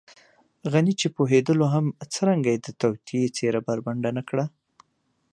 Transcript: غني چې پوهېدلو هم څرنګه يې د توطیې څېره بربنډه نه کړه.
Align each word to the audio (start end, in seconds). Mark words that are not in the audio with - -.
غني 0.73 0.93
چې 0.99 1.07
پوهېدلو 1.15 1.65
هم 1.73 1.85
څرنګه 2.13 2.49
يې 2.53 2.59
د 2.61 2.67
توطیې 2.81 3.27
څېره 3.35 3.59
بربنډه 3.67 4.11
نه 4.17 4.23
کړه. 4.29 4.45